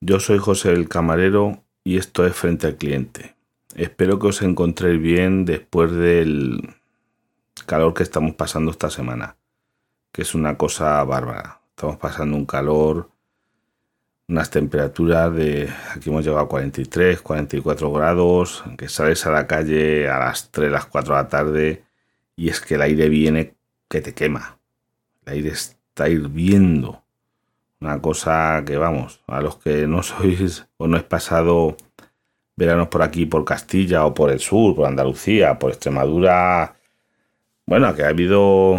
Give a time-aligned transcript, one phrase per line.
[0.00, 3.36] Yo soy José el Camarero y esto es Frente al Cliente.
[3.74, 6.74] Espero que os encontréis bien después del
[7.66, 9.36] calor que estamos pasando esta semana,
[10.12, 11.60] que es una cosa bárbara.
[11.70, 13.10] Estamos pasando un calor,
[14.28, 20.08] unas temperaturas de, aquí hemos llegado a 43, 44 grados, que sales a la calle
[20.08, 21.84] a las 3, las 4 de la tarde
[22.36, 23.54] y es que el aire viene
[23.88, 24.58] que te quema.
[25.26, 27.04] El aire está hirviendo
[27.80, 31.76] una cosa que vamos, a los que no sois o no es pasado
[32.56, 36.76] veranos por aquí, por Castilla o por el sur, por Andalucía, por Extremadura.
[37.66, 38.78] Bueno, que ha habido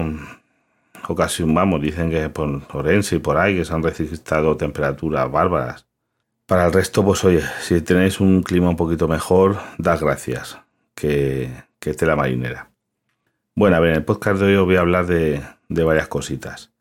[1.08, 5.86] ocasión, vamos, dicen que por Orense y por ahí que se han registrado temperaturas bárbaras.
[6.46, 10.60] Para el resto, pues oye, si tenéis un clima un poquito mejor, das gracias,
[10.94, 12.70] que, que esté la marinera.
[13.56, 16.08] Bueno, a ver, en el podcast de hoy os voy a hablar de, de varias
[16.08, 16.72] cositas.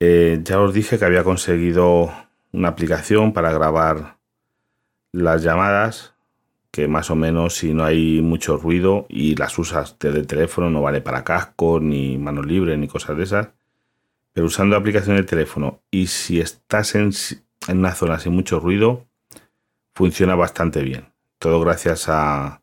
[0.00, 2.10] Eh, ya os dije que había conseguido
[2.52, 4.18] una aplicación para grabar
[5.12, 6.14] las llamadas,
[6.70, 10.70] que más o menos si no hay mucho ruido y las usas desde el teléfono,
[10.70, 13.48] no vale para casco, ni mano libre, ni cosas de esas.
[14.32, 17.10] Pero usando aplicación de teléfono y si estás en,
[17.68, 19.06] una zona sin mucho ruido,
[19.94, 21.12] funciona bastante bien.
[21.38, 22.62] Todo gracias a,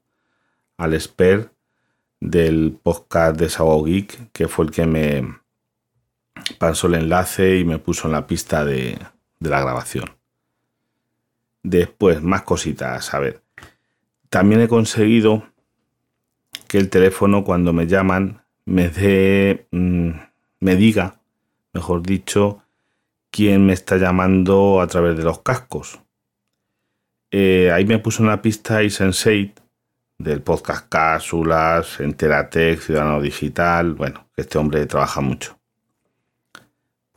[0.78, 1.52] al expert
[2.20, 5.24] del podcast de Sao Geek, que fue el que me,
[6.58, 8.98] pasó el enlace y me puso en la pista de,
[9.40, 10.16] la grabación.
[11.64, 13.42] Después, más cositas, a ver.
[14.30, 15.44] También he conseguido
[16.68, 20.12] que el teléfono cuando me llaman me dé, mm,
[20.60, 21.20] me diga,
[21.74, 22.64] mejor dicho,
[23.32, 26.00] quién me está llamando a través de los cascos.
[27.32, 29.54] Eh, ahí me puso en la pista iSensate
[30.18, 33.94] del podcast Cápsulas, Enteratec, Ciudadano Digital.
[33.94, 35.58] Bueno, este hombre trabaja mucho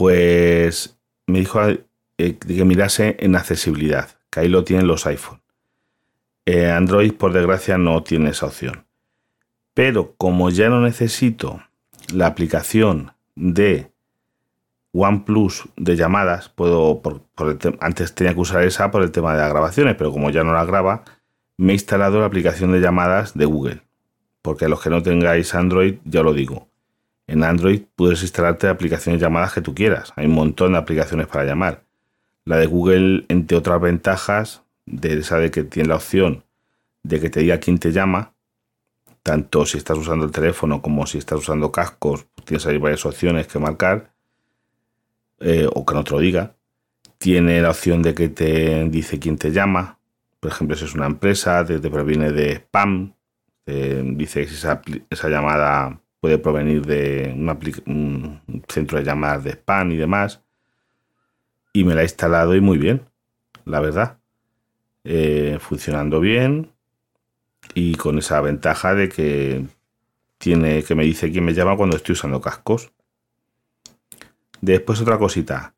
[0.00, 1.60] pues me dijo
[2.16, 5.42] eh, que mirase en accesibilidad, que ahí lo tienen los iPhone.
[6.47, 8.86] Eh, Android, por desgracia, no tiene esa opción.
[9.75, 11.62] Pero como ya no necesito
[12.14, 13.92] la aplicación de
[14.94, 17.26] OnePlus de llamadas, puedo, por,
[17.80, 20.54] antes tenía que usar esa por el tema de las grabaciones, pero como ya no
[20.54, 21.04] la graba,
[21.60, 23.82] me he instalado la aplicación de llamadas de Google.
[24.41, 26.69] Porque a los que no tengáis Android, ya lo digo,
[27.26, 30.15] en Android puedes instalarte aplicaciones llamadas que tú quieras.
[30.16, 31.84] Hay un montón de aplicaciones para llamar.
[32.47, 36.44] La de Google, entre otras ventajas, de esa de que tiene la opción
[37.03, 38.32] de que te diga quién te llama,
[39.22, 43.47] tanto si estás usando el teléfono como si estás usando cascos, tienes ahí varias opciones
[43.47, 44.15] que marcar,
[45.41, 46.56] eh, o que no te lo diga.
[47.19, 50.00] Tiene la opción de que te dice quién te llama.
[50.40, 53.14] Por ejemplo, si es una empresa, te, previene de spam.
[53.66, 54.80] dice que esa,
[55.10, 57.32] esa llamada puede provenir de
[57.86, 60.42] un centro de llamadas de spam y demás.
[61.72, 63.06] Y me la he instalado y muy bien,
[63.64, 64.18] la verdad.
[65.04, 66.72] Eh, funcionando bien
[67.74, 69.66] y con esa ventaja de que
[70.36, 72.92] tiene que me dice quién me llama cuando estoy usando cascos.
[74.60, 75.74] Después otra cosita.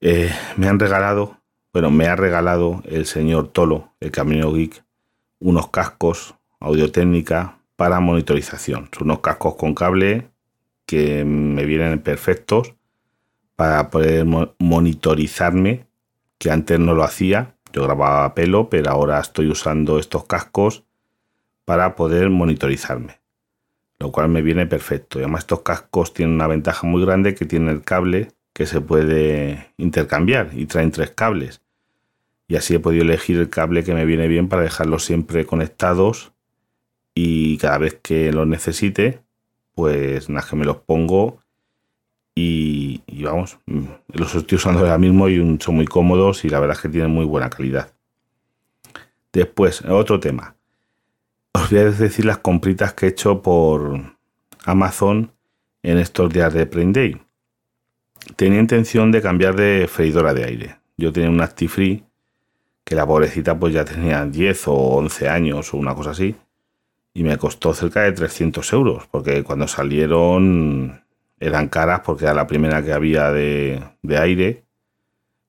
[0.00, 1.38] Eh, me han regalado,
[1.74, 4.84] bueno, me ha regalado el señor Tolo, el Camino Geek,
[5.40, 8.88] unos cascos audio técnica para monitorización.
[8.96, 10.30] Son unos cascos con cable
[10.86, 12.76] que me vienen perfectos
[13.56, 14.24] para poder
[14.60, 15.88] monitorizarme,
[16.38, 17.56] que antes no lo hacía.
[17.72, 20.84] Yo grababa pelo, pero ahora estoy usando estos cascos
[21.64, 23.18] para poder monitorizarme,
[23.98, 25.18] lo cual me viene perfecto.
[25.18, 28.80] Y además estos cascos tienen una ventaja muy grande que tiene el cable que se
[28.80, 31.63] puede intercambiar y traen tres cables.
[32.46, 36.32] Y así he podido elegir el cable que me viene bien para dejarlos siempre conectados
[37.14, 39.20] y cada vez que los necesite,
[39.74, 41.44] pues nada que me los pongo
[42.34, 43.84] y, vamos, mm,
[44.14, 47.10] los estoy usando ahora mismo y son muy cómodos y la verdad es que tienen
[47.10, 47.92] muy buena calidad.
[49.32, 50.56] Después, otro tema.
[51.52, 54.00] Os voy a decir las compritas que he hecho por
[54.64, 55.32] Amazon
[55.82, 57.20] en estos días de Prime Day.
[58.36, 60.76] Tenía intención de cambiar de freidora de aire.
[60.96, 62.04] Yo tenía un Actifree
[62.84, 66.36] que la pobrecita pues ya tenía 10 o 11 años o una cosa así
[67.14, 71.04] y me costó cerca de 300 euros, porque cuando salieron
[71.38, 73.80] eran caras porque era la primera que había de,
[74.18, 74.64] aire,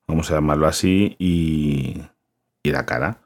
[0.06, 2.00] vamos a llamarlo así, y,
[2.62, 3.18] era cara.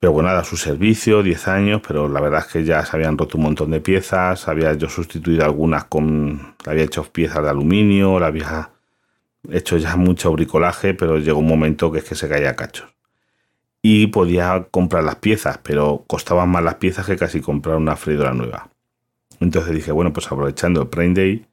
[0.00, 3.18] Pero bueno, da su servicio, 10 años, pero la verdad es que ya se habían
[3.18, 8.18] roto un montón de piezas, había yo sustituido algunas con, había hecho piezas de aluminio,
[8.18, 8.70] la había
[9.50, 12.88] hecho ya mucho bricolaje, pero llegó un momento que es que se caía cachos
[13.82, 18.34] y podía comprar las piezas, pero costaban más las piezas que casi comprar una freidora
[18.34, 18.70] nueva.
[19.40, 21.46] Entonces dije, bueno, pues aprovechando el Prime Day,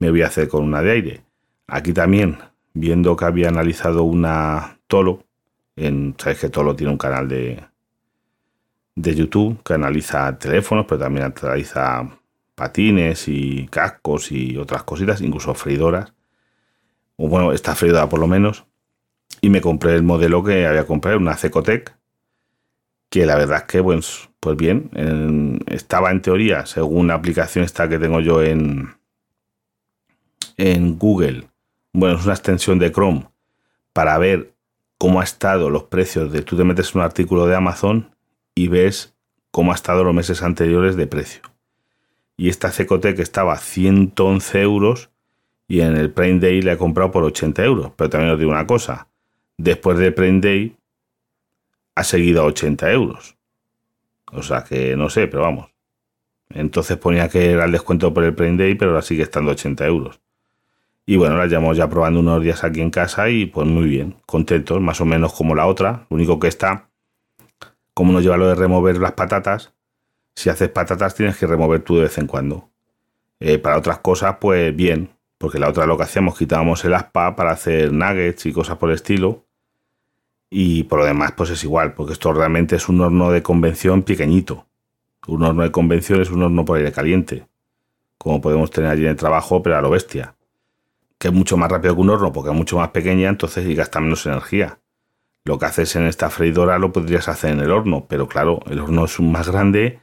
[0.00, 1.24] me voy a hacer con una de aire.
[1.68, 2.38] Aquí también,
[2.74, 5.24] viendo que había analizado una Tolo,
[5.76, 7.62] en, sabes que Tolo tiene un canal de,
[8.96, 12.10] de YouTube que analiza teléfonos, pero también analiza
[12.56, 16.12] patines y cascos y otras cositas, incluso freidoras.
[17.28, 18.64] Bueno, esta freidora por lo menos.
[19.40, 21.96] Y me compré el modelo que había comprado, una Cecotec,
[23.08, 27.88] que la verdad es que, pues, pues bien, estaba en teoría, según la aplicación esta
[27.88, 28.94] que tengo yo en,
[30.56, 31.48] en Google,
[31.92, 33.28] bueno, es una extensión de Chrome,
[33.92, 34.54] para ver
[34.98, 38.14] cómo ha estado los precios de, tú te metes un artículo de Amazon
[38.54, 39.14] y ves
[39.50, 41.42] cómo ha estado los meses anteriores de precio.
[42.36, 45.11] Y esta Cecotec estaba a 111 euros
[45.72, 47.92] y en el Prime Day le he comprado por 80 euros.
[47.96, 49.08] Pero también os digo una cosa,
[49.56, 50.76] después del Prime Day
[51.94, 53.38] ha seguido a 80 euros.
[54.32, 55.70] O sea que no sé, pero vamos.
[56.50, 59.86] Entonces ponía que era el descuento por el Prime Day, pero ahora sigue estando 80
[59.86, 60.20] euros.
[61.06, 64.16] Y bueno, la llevamos ya probando unos días aquí en casa y pues muy bien,
[64.26, 66.06] contentos, más o menos como la otra.
[66.10, 66.90] Lo único que está,
[67.94, 69.72] como nos lleva lo de remover las patatas,
[70.34, 72.68] si haces patatas tienes que remover tú de vez en cuando.
[73.40, 75.08] Eh, para otras cosas, pues bien,
[75.42, 78.90] porque la otra lo que hacíamos, quitábamos el aspa para hacer nuggets y cosas por
[78.90, 79.44] el estilo.
[80.48, 84.04] Y por lo demás, pues es igual, porque esto realmente es un horno de convención
[84.04, 84.66] pequeñito.
[85.26, 87.48] Un horno de convención es un horno por aire caliente,
[88.18, 90.36] como podemos tener allí en el trabajo, pero a lo bestia.
[91.18, 93.74] Que es mucho más rápido que un horno porque es mucho más pequeña, entonces y
[93.74, 94.78] gasta menos energía.
[95.44, 98.78] Lo que haces en esta freidora lo podrías hacer en el horno, pero claro, el
[98.78, 100.02] horno es más grande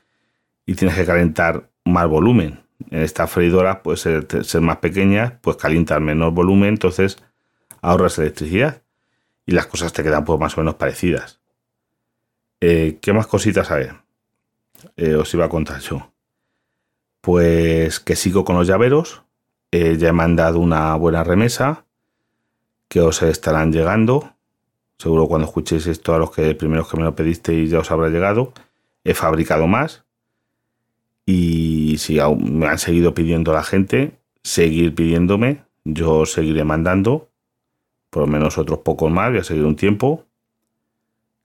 [0.66, 2.60] y tienes que calentar más volumen.
[2.90, 7.18] En esta freidora, pues ser, ser más pequeña, pues calientas menos volumen, entonces
[7.82, 8.82] ahorras electricidad
[9.46, 11.40] y las cosas te quedan pues más o menos parecidas.
[12.62, 13.88] Eh, ¿Qué más cositas hay?
[14.98, 16.12] Eh, os iba a contar yo.
[17.22, 19.24] Pues que sigo con los llaveros.
[19.72, 21.86] Eh, ya he mandado una buena remesa
[22.88, 24.36] que os estarán llegando.
[24.98, 28.10] Seguro cuando escuchéis esto a los que primeros que me lo pedisteis ya os habrá
[28.10, 28.54] llegado.
[29.04, 30.04] He fabricado más.
[31.32, 35.62] Y si aún me han seguido pidiendo la gente, seguir pidiéndome.
[35.84, 37.30] Yo seguiré mandando
[38.10, 40.26] por lo menos otros pocos más, voy a seguir un tiempo,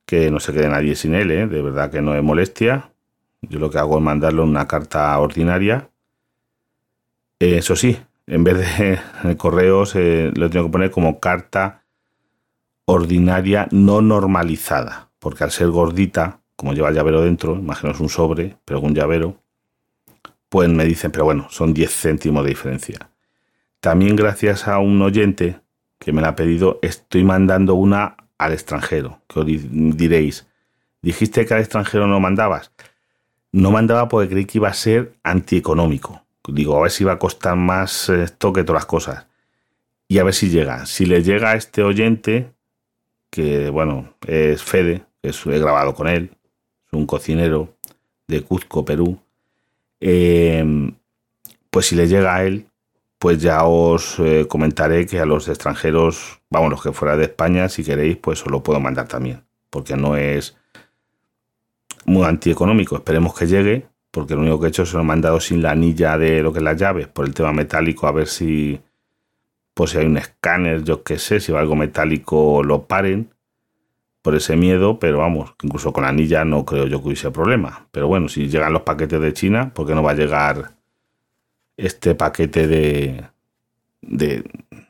[0.06, 1.46] que no se quede nadie sin él, ¿eh?
[1.46, 2.92] de verdad que no es molestia.
[3.42, 5.90] Yo lo que hago es mandarle una carta ordinaria.
[7.38, 11.84] Eso sí, en vez de correos, lo tengo que poner como carta
[12.86, 18.56] ordinaria no normalizada, porque al ser gordita, como lleva el llavero dentro, imaginaos un sobre,
[18.64, 19.43] pero un llavero,
[20.54, 23.10] pues me dicen, pero bueno, son 10 céntimos de diferencia.
[23.80, 25.58] También gracias a un oyente
[25.98, 29.20] que me la ha pedido, estoy mandando una al extranjero.
[29.26, 30.46] Que os diréis,
[31.02, 32.70] dijiste que al extranjero no mandabas.
[33.50, 36.22] No mandaba porque creí que iba a ser antieconómico.
[36.46, 39.26] Digo, a ver si iba a costar más esto que todas las cosas.
[40.06, 40.86] Y a ver si llega.
[40.86, 42.52] Si le llega a este oyente,
[43.28, 46.30] que bueno, es Fede, que he grabado con él,
[46.86, 47.76] es un cocinero
[48.28, 49.18] de Cuzco, Perú.
[50.06, 50.92] Eh,
[51.70, 52.66] pues si le llega a él,
[53.18, 57.70] pues ya os eh, comentaré que a los extranjeros, vamos, los que fuera de España,
[57.70, 60.58] si queréis, pues os lo puedo mandar también, porque no es
[62.04, 62.96] muy antieconómico.
[62.96, 65.70] Esperemos que llegue, porque lo único que he hecho es lo he mandado sin la
[65.70, 68.78] anilla de lo que es las llaves, por el tema metálico, a ver si,
[69.72, 73.33] pues si hay un escáner, yo qué sé, si va algo metálico lo paren
[74.24, 77.86] por ese miedo, pero vamos, incluso con la anilla no creo yo que hubiese problema.
[77.92, 80.72] Pero bueno, si llegan los paquetes de China, ¿por qué no va a llegar
[81.76, 83.24] este paquete de,
[84.00, 84.44] de,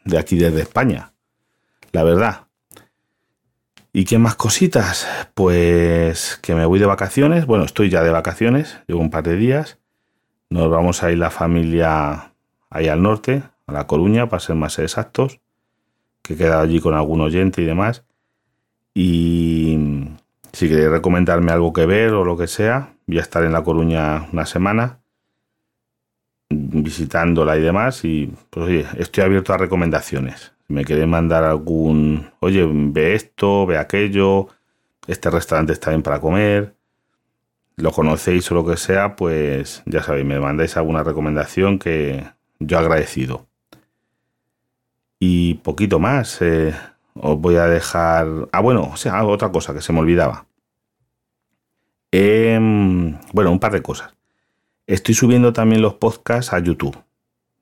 [0.05, 1.13] de aquí desde España.
[1.93, 2.47] La verdad.
[3.93, 5.07] ¿Y qué más cositas?
[5.35, 7.47] Pues que me voy de vacaciones.
[7.47, 9.79] Bueno, estoy ya de vacaciones, llevo un par de días.
[10.51, 12.33] Nos vamos a ir la familia
[12.71, 15.41] ahí al norte, a La Coruña, para ser más exactos,
[16.23, 18.05] que he quedado allí con algún oyente y demás.
[18.95, 19.77] Y
[20.53, 23.65] si queréis recomendarme algo que ver o lo que sea, voy a estar en La
[23.65, 25.01] Coruña una semana
[26.49, 28.05] visitándola y demás.
[28.05, 30.53] Y pues oye, estoy abierto a recomendaciones.
[30.67, 34.49] Si me queréis mandar algún, oye, ve esto, ve aquello,
[35.07, 36.75] este restaurante está bien para comer,
[37.77, 42.25] lo conocéis o lo que sea, pues ya sabéis, me mandáis alguna recomendación que
[42.61, 43.47] yo agradecido.
[45.19, 46.41] Y poquito más.
[46.43, 46.75] Eh,
[47.15, 48.27] os voy a dejar.
[48.53, 50.47] Ah, bueno, o sea, otra cosa que se me olvidaba.
[52.13, 54.15] Em, bueno, un par de cosas.
[54.87, 56.97] Estoy subiendo también los podcasts a YouTube.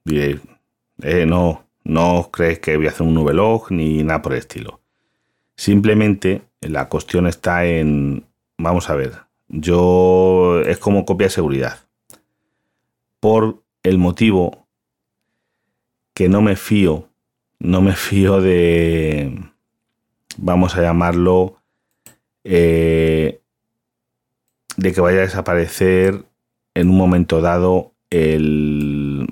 [0.05, 4.41] Eh, no, no os creéis que voy a hacer un nubelog ni nada por el
[4.41, 4.81] estilo.
[5.57, 8.25] Simplemente la cuestión está en,
[8.59, 9.13] vamos a ver,
[9.49, 11.79] yo es como copia de seguridad.
[13.21, 14.67] por el motivo
[16.15, 17.09] que no me fío,
[17.63, 19.41] no me fío de,
[20.37, 21.63] vamos a llamarlo,
[22.43, 23.41] eh,
[24.77, 26.25] de que vaya a desaparecer
[26.75, 29.29] en un momento dado el...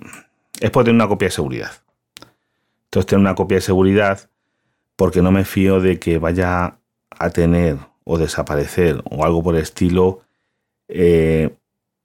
[0.61, 1.73] Es por tener una copia de seguridad.
[2.85, 4.31] Entonces tener una copia de seguridad
[4.95, 6.79] porque no me fío de que vaya
[7.11, 10.21] a tener o desaparecer o algo por el estilo
[10.87, 11.53] eh,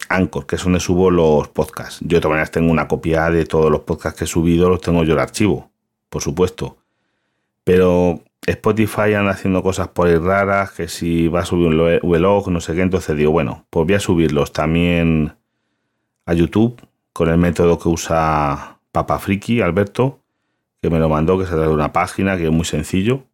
[0.09, 1.99] Anchor, que es donde subo los podcasts.
[2.01, 4.81] Yo de todas maneras tengo una copia de todos los podcasts que he subido, los
[4.81, 5.71] tengo yo en archivo,
[6.15, 6.77] por supuesto.
[7.65, 12.49] Pero Spotify anda haciendo cosas por ahí raras, que si va a subir un vlog,
[12.51, 15.33] no sé qué, entonces digo, bueno, pues voy a subirlos también
[16.25, 16.81] a YouTube
[17.11, 20.21] con el método que usa Papa Friki, Alberto,
[20.81, 23.25] que me lo mandó, que se de una página que es muy sencillo.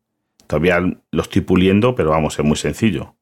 [0.47, 3.13] Todavía lo estoy puliendo, pero vamos, es muy sencillo.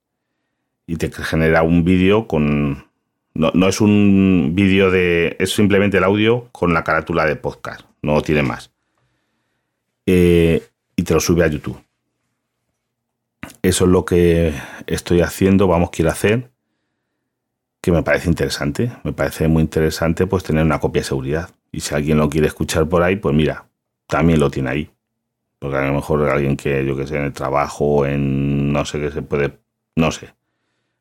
[0.87, 2.85] Y te genera un vídeo con...
[3.33, 5.35] No, es un vídeo de...
[5.37, 7.81] Es simplemente el audio con la carátula de podcast.
[8.01, 8.71] No tiene más.
[10.11, 10.63] Eh,
[10.95, 11.79] y te lo sube a YouTube.
[13.61, 14.55] Eso es lo que
[14.87, 16.49] estoy haciendo, vamos, quiero hacer,
[17.79, 18.91] que me parece interesante.
[19.03, 21.51] Me parece muy interesante pues tener una copia de seguridad.
[21.71, 23.67] Y si alguien lo quiere escuchar por ahí, pues mira,
[24.07, 24.91] también lo tiene ahí.
[25.59, 28.99] Porque a lo mejor alguien que, yo que sé, en el trabajo, en no sé
[28.99, 29.59] qué se puede,
[29.95, 30.33] no sé.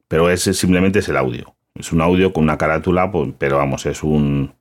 [0.07, 1.55] Pero ese simplemente es el audio.
[1.75, 4.53] Es un audio con una carátula, pues, pero vamos, es un,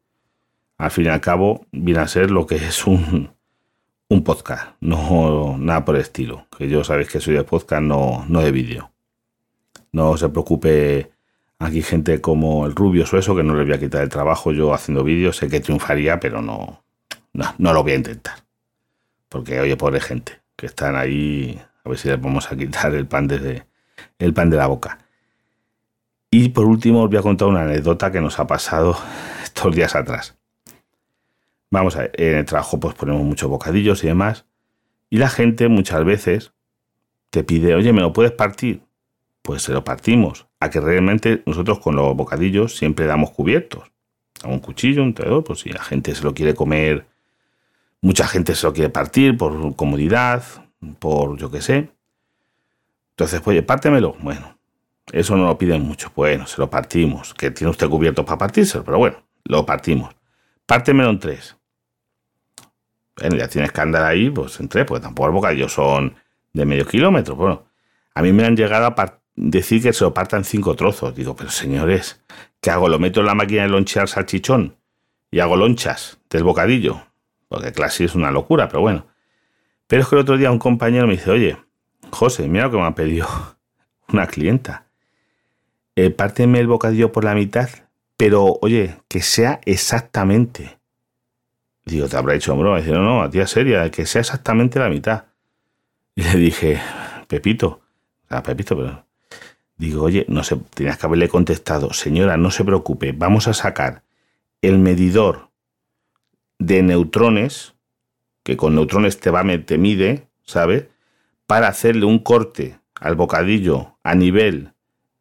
[0.77, 3.36] al fin y al cabo, viene a ser lo que es un,
[4.10, 6.48] un podcast, no nada por el estilo.
[6.58, 8.92] Que yo sabéis que soy de podcast, no, no de vídeo.
[9.92, 11.12] No se preocupe
[11.60, 14.52] aquí gente como el Rubio o eso, que no le voy a quitar el trabajo
[14.52, 15.38] yo haciendo vídeos.
[15.38, 16.84] Sé que triunfaría, pero no,
[17.34, 18.36] no, no lo voy a intentar.
[19.30, 23.08] Porque, oye, pobre gente, que están ahí, a ver si les vamos a quitar el
[23.08, 23.64] pan, de,
[24.20, 25.00] el pan de la boca.
[26.32, 28.98] Y por último os voy a contar una anécdota que nos ha pasado
[29.44, 30.38] estos días atrás.
[31.70, 34.46] Vamos a ver, en el trabajo pues ponemos muchos bocadillos y demás.
[35.10, 36.54] Y la gente muchas veces
[37.30, 38.82] te pide, oye, ¿me lo puedes partir?
[39.42, 40.48] Pues se lo partimos.
[40.60, 43.92] A que realmente nosotros con los bocadillos siempre damos cubiertos.
[44.44, 47.06] A un cuchillo, un tenedor, pues si la gente se lo quiere comer,
[48.02, 50.44] mucha gente se lo quiere partir por comodidad,
[51.00, 51.90] por yo qué sé.
[53.12, 54.16] Entonces, oye, pártemelo.
[54.20, 54.58] Bueno,
[55.12, 56.12] eso no lo piden mucho.
[56.16, 57.34] Bueno, se lo partimos.
[57.34, 60.17] Que tiene usted cubierto para partírselo, pero bueno, lo partimos.
[60.68, 61.56] Pártemelo en tres.
[63.16, 66.16] Bueno, ya tienes que andar ahí, pues entre, porque tampoco los bocadillos son
[66.54, 67.36] de medio kilómetro.
[67.36, 67.66] Bueno,
[68.14, 71.16] a mí me han llegado a decir que se lo partan cinco trozos.
[71.16, 72.22] Digo, pero señores,
[72.60, 72.90] ¿qué hago?
[72.90, 74.76] ¿Lo meto en la máquina de lonchear salchichón?
[75.32, 77.02] Y hago lonchas del bocadillo.
[77.48, 79.08] Porque clase es una locura, pero bueno.
[79.88, 81.58] Pero es que el otro día un compañero me dice, oye,
[82.12, 83.28] José, mira lo que me ha pedido
[84.10, 84.88] una clienta.
[85.96, 87.70] Eh, párteme el bocadillo por la mitad,
[88.18, 90.78] pero oye, que sea exactamente
[91.88, 92.78] Digo, te habrá hecho broma.
[92.78, 95.26] Dice, no, no, a tía seria, que sea exactamente la mitad.
[96.16, 96.82] Y le dije,
[97.28, 97.82] Pepito,
[98.30, 99.06] a Pepito, pero.
[99.78, 104.02] Digo, oye, no sé, tenías que haberle contestado, señora, no se preocupe, vamos a sacar
[104.64, 105.52] el medidor
[106.58, 107.76] de neutrones,
[108.44, 110.88] que con neutrones te va te mide, ¿sabes?
[111.46, 114.74] Para hacerle un corte al bocadillo a nivel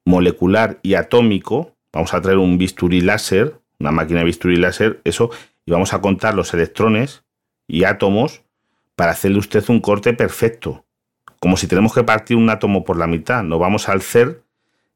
[0.07, 1.76] molecular y atómico.
[1.97, 5.31] Vamos a traer un bisturí láser, una máquina de bisturí láser, eso,
[5.65, 7.25] y vamos a contar los electrones
[7.67, 8.43] y átomos
[8.97, 10.85] para hacerle usted un corte perfecto.
[11.41, 13.43] Como si tenemos que partir un átomo por la mitad.
[13.43, 14.43] Nos vamos al CER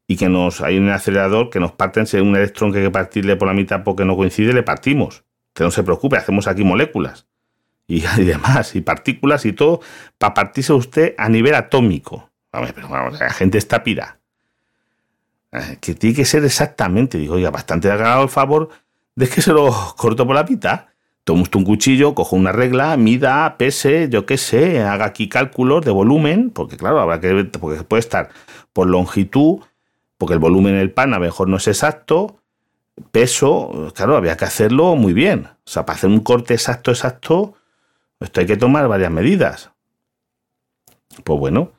[0.06, 2.90] y que nos hay un acelerador que nos parten si un electrón que hay que
[2.90, 5.24] partirle por la mitad porque no coincide, le partimos.
[5.54, 7.26] Que no se preocupe, hacemos aquí moléculas
[7.86, 9.80] y, demás, y partículas y todo,
[10.18, 12.30] para partirse usted a nivel atómico.
[12.52, 14.19] Vamos, pero vamos, la gente está pira.
[15.52, 18.68] Eh, que tiene que ser exactamente, digo, oiga, bastante ha el favor
[19.16, 20.86] de que se lo corto por la mitad.
[21.24, 25.84] Tomo usted un cuchillo, cojo una regla, mida, pese, yo qué sé, haga aquí cálculos
[25.84, 28.30] de volumen, porque claro, habrá que ver, porque puede estar
[28.72, 29.60] por longitud,
[30.18, 32.40] porque el volumen del pan a lo mejor no es exacto,
[33.10, 35.48] peso, claro, había que hacerlo muy bien.
[35.66, 37.54] O sea, para hacer un corte exacto, exacto,
[38.20, 39.70] esto hay que tomar varias medidas.
[41.24, 41.72] Pues bueno,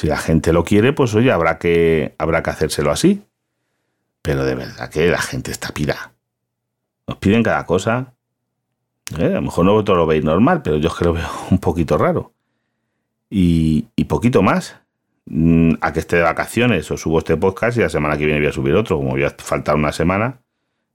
[0.00, 3.22] si la gente lo quiere, pues oye, habrá que, habrá que hacérselo así.
[4.22, 6.14] Pero de verdad que la gente está pira.
[7.06, 8.14] Nos piden cada cosa.
[9.18, 11.28] Eh, a lo mejor no vosotros lo veis normal, pero yo es que lo veo
[11.50, 12.32] un poquito raro.
[13.28, 14.76] Y, poquito más.
[15.26, 18.40] Mm, a que esté de vacaciones os subo este podcast y la semana que viene
[18.40, 18.96] voy a subir otro.
[18.96, 20.40] Como voy a faltar una semana,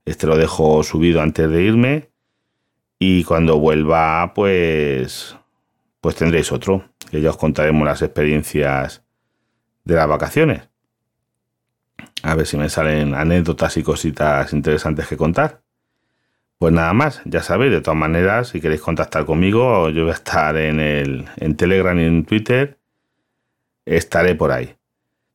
[0.04, 2.10] este lo dejo subido antes de irme.
[2.98, 5.36] Y cuando vuelva, pues,
[6.06, 6.84] pues tendréis otro.
[7.10, 9.02] Que ya os contaremos las experiencias
[9.82, 10.68] de las vacaciones.
[12.22, 15.62] A ver si me salen anécdotas y cositas interesantes que contar.
[16.58, 20.14] Pues nada más, ya sabéis, de todas maneras, si queréis contactar conmigo, yo voy a
[20.14, 22.78] estar en, el, en Telegram y en Twitter,
[23.84, 24.76] estaré por ahí.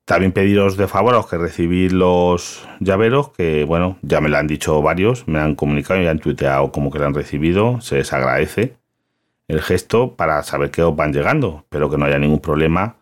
[0.06, 4.38] También pediros de favor a los que recibís los llaveros, que bueno, ya me lo
[4.38, 7.98] han dicho varios, me han comunicado y han tuiteado como que lo han recibido, se
[7.98, 8.80] les agradece
[9.52, 11.58] el gesto para saber que os van llegando.
[11.64, 12.96] Espero que no haya ningún problema,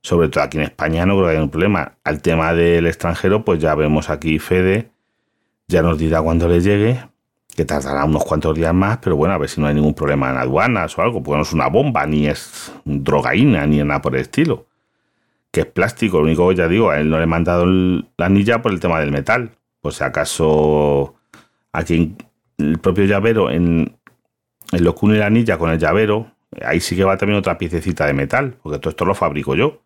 [0.00, 1.92] sobre todo aquí en España no creo que haya ningún problema.
[2.04, 4.90] Al tema del extranjero, pues ya vemos aquí Fede,
[5.66, 7.00] ya nos dirá cuando le llegue,
[7.56, 10.30] que tardará unos cuantos días más, pero bueno, a ver si no hay ningún problema
[10.30, 14.14] en aduanas o algo, porque no es una bomba, ni es drogaína, ni nada por
[14.14, 14.66] el estilo.
[15.50, 18.26] Que es plástico, lo único que ya digo, a él no le he mandado la
[18.26, 19.50] anilla por el tema del metal.
[19.80, 21.16] Pues si acaso
[21.72, 22.14] aquí
[22.58, 23.97] el propio llavero, en,
[24.72, 26.32] en lo que une la anilla con el llavero,
[26.64, 29.82] ahí sí que va también otra piececita de metal, porque todo esto lo fabrico yo.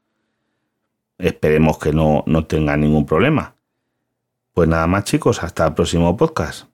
[1.19, 3.55] Esperemos que no, no tenga ningún problema.
[4.55, 6.72] Pues nada más chicos, hasta el próximo podcast.